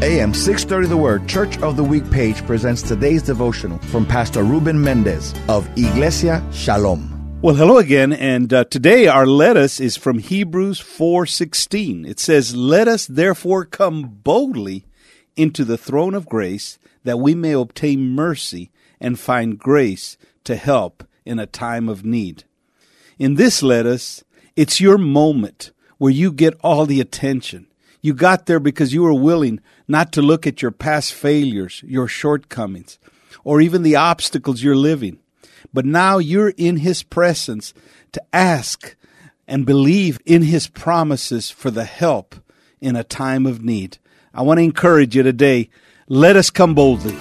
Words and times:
AM 0.00 0.32
630 0.32 0.86
The 0.86 0.96
Word 0.96 1.28
Church 1.28 1.58
of 1.58 1.76
the 1.76 1.82
Week 1.82 2.08
page 2.08 2.46
presents 2.46 2.82
today's 2.82 3.20
devotional 3.20 3.78
from 3.78 4.06
Pastor 4.06 4.44
Ruben 4.44 4.80
Mendez 4.80 5.34
of 5.48 5.68
Iglesia 5.76 6.40
Shalom. 6.52 7.40
Well, 7.42 7.56
hello 7.56 7.78
again, 7.78 8.12
and 8.12 8.52
uh, 8.54 8.62
today 8.66 9.08
our 9.08 9.26
lettuce 9.26 9.80
is 9.80 9.96
from 9.96 10.20
Hebrews 10.20 10.78
4:16. 10.80 12.06
It 12.06 12.20
says, 12.20 12.54
"Let 12.54 12.86
us 12.86 13.08
therefore 13.08 13.64
come 13.64 14.20
boldly 14.22 14.86
into 15.34 15.64
the 15.64 15.76
throne 15.76 16.14
of 16.14 16.28
grace, 16.28 16.78
that 17.02 17.18
we 17.18 17.34
may 17.34 17.50
obtain 17.50 18.14
mercy 18.14 18.70
and 19.00 19.18
find 19.18 19.58
grace 19.58 20.16
to 20.44 20.54
help 20.54 21.02
in 21.26 21.40
a 21.40 21.46
time 21.46 21.88
of 21.88 22.04
need." 22.04 22.44
In 23.18 23.34
this 23.34 23.64
lettuce, 23.64 24.22
it's 24.54 24.80
your 24.80 24.96
moment 24.96 25.72
where 25.96 26.12
you 26.12 26.30
get 26.30 26.54
all 26.62 26.86
the 26.86 27.00
attention. 27.00 27.66
You 28.00 28.14
got 28.14 28.46
there 28.46 28.60
because 28.60 28.92
you 28.92 29.02
were 29.02 29.14
willing 29.14 29.60
not 29.86 30.12
to 30.12 30.22
look 30.22 30.46
at 30.46 30.62
your 30.62 30.70
past 30.70 31.12
failures, 31.12 31.82
your 31.86 32.06
shortcomings, 32.06 32.98
or 33.44 33.60
even 33.60 33.82
the 33.82 33.96
obstacles 33.96 34.62
you're 34.62 34.76
living. 34.76 35.18
But 35.72 35.84
now 35.84 36.18
you're 36.18 36.54
in 36.56 36.78
His 36.78 37.02
presence 37.02 37.74
to 38.12 38.22
ask 38.32 38.94
and 39.46 39.66
believe 39.66 40.18
in 40.24 40.42
His 40.42 40.68
promises 40.68 41.50
for 41.50 41.70
the 41.70 41.84
help 41.84 42.36
in 42.80 42.94
a 42.94 43.04
time 43.04 43.46
of 43.46 43.64
need. 43.64 43.98
I 44.32 44.42
want 44.42 44.58
to 44.58 44.64
encourage 44.64 45.16
you 45.16 45.22
today. 45.22 45.70
Let 46.08 46.36
us 46.36 46.50
come 46.50 46.74
boldly. 46.74 47.16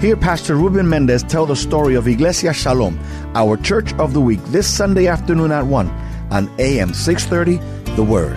Hear 0.00 0.16
Pastor 0.16 0.56
Ruben 0.56 0.88
Mendez 0.88 1.22
tell 1.22 1.46
the 1.46 1.56
story 1.56 1.94
of 1.94 2.08
Iglesia 2.08 2.52
Shalom, 2.52 2.98
our 3.34 3.56
church 3.56 3.94
of 3.94 4.12
the 4.12 4.20
week, 4.20 4.42
this 4.46 4.66
Sunday 4.66 5.06
afternoon 5.06 5.52
at 5.52 5.66
1 5.66 5.88
on 6.30 6.50
AM 6.58 6.92
630, 6.92 7.94
The 7.94 8.02
Word. 8.02 8.36